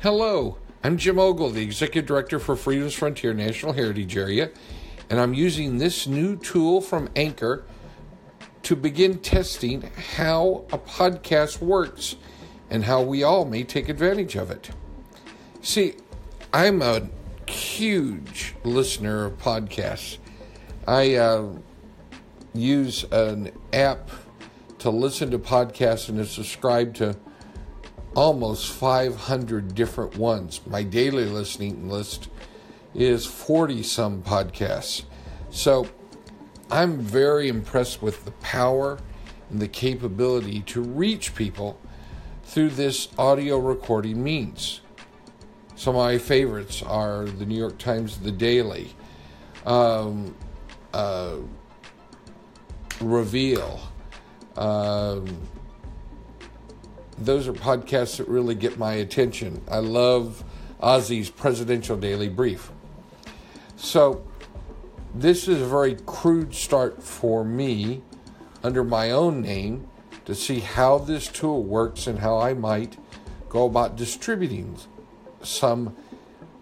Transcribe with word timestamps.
Hello, 0.00 0.58
I'm 0.84 0.96
Jim 0.96 1.18
Ogle, 1.18 1.50
the 1.50 1.60
Executive 1.60 2.06
Director 2.06 2.38
for 2.38 2.54
Freedom's 2.54 2.94
Frontier 2.94 3.34
National 3.34 3.72
Heritage 3.72 4.16
Area, 4.16 4.50
and 5.10 5.18
I'm 5.18 5.34
using 5.34 5.78
this 5.78 6.06
new 6.06 6.36
tool 6.36 6.80
from 6.80 7.08
Anchor 7.16 7.64
to 8.62 8.76
begin 8.76 9.18
testing 9.18 9.90
how 10.14 10.66
a 10.70 10.78
podcast 10.78 11.60
works 11.60 12.14
and 12.70 12.84
how 12.84 13.02
we 13.02 13.24
all 13.24 13.44
may 13.44 13.64
take 13.64 13.88
advantage 13.88 14.36
of 14.36 14.52
it. 14.52 14.70
See, 15.62 15.94
I'm 16.52 16.80
a 16.80 17.08
huge 17.48 18.54
listener 18.62 19.24
of 19.24 19.38
podcasts. 19.38 20.18
I 20.86 21.16
uh, 21.16 21.56
use 22.54 23.02
an 23.10 23.50
app 23.72 24.12
to 24.78 24.90
listen 24.90 25.32
to 25.32 25.40
podcasts 25.40 26.08
and 26.08 26.18
to 26.18 26.24
subscribe 26.24 26.94
to 26.94 27.16
almost 28.18 28.72
500 28.72 29.76
different 29.76 30.16
ones. 30.16 30.60
My 30.66 30.82
daily 30.82 31.24
listening 31.24 31.88
list 31.88 32.28
is 32.92 33.24
40 33.24 33.84
some 33.84 34.24
podcasts. 34.24 35.04
So 35.50 35.86
I'm 36.68 36.98
very 36.98 37.46
impressed 37.46 38.02
with 38.02 38.24
the 38.24 38.32
power 38.32 38.98
and 39.50 39.60
the 39.60 39.68
capability 39.68 40.62
to 40.62 40.82
reach 40.82 41.36
people 41.36 41.78
through 42.42 42.70
this 42.70 43.06
audio 43.16 43.56
recording 43.56 44.24
means. 44.24 44.80
Some 45.76 45.94
of 45.94 46.02
my 46.02 46.18
favorites 46.18 46.82
are 46.82 47.24
the 47.24 47.46
New 47.46 47.56
York 47.56 47.78
Times 47.78 48.18
The 48.18 48.32
Daily, 48.32 48.96
um, 49.64 50.34
uh, 50.92 51.36
Reveal. 53.00 53.78
Um, 54.56 55.38
those 57.20 57.48
are 57.48 57.52
podcasts 57.52 58.18
that 58.18 58.28
really 58.28 58.54
get 58.54 58.78
my 58.78 58.94
attention. 58.94 59.62
I 59.68 59.78
love 59.78 60.44
OZY's 60.80 61.30
Presidential 61.30 61.96
Daily 61.96 62.28
Brief. 62.28 62.70
So, 63.76 64.24
this 65.14 65.48
is 65.48 65.60
a 65.60 65.66
very 65.66 65.96
crude 66.06 66.54
start 66.54 67.02
for 67.02 67.44
me 67.44 68.02
under 68.62 68.84
my 68.84 69.10
own 69.10 69.40
name 69.40 69.88
to 70.26 70.34
see 70.34 70.60
how 70.60 70.98
this 70.98 71.28
tool 71.28 71.62
works 71.62 72.06
and 72.06 72.18
how 72.18 72.38
I 72.38 72.54
might 72.54 72.98
go 73.48 73.64
about 73.64 73.96
distributing 73.96 74.76
some 75.42 75.96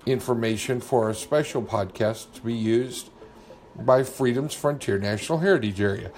information 0.07 0.81
for 0.81 1.11
a 1.11 1.15
special 1.15 1.63
podcast 1.63 2.33
to 2.35 2.43
be 2.43 2.55
used 2.55 3.11
by 3.75 4.03
Freedom's 4.05 4.55
Frontier 4.55 4.99
National 4.99 5.39
Heritage 5.39 5.81
Area. 5.81 6.13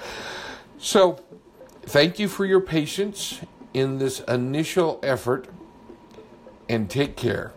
So, 0.79 1.21
thank 1.83 2.19
you 2.19 2.29
for 2.29 2.45
your 2.45 2.61
patience 2.61 3.41
in 3.75 3.99
this 3.99 4.21
initial 4.21 4.99
effort 5.03 5.49
and 6.69 6.89
take 6.91 7.17
care. 7.17 7.53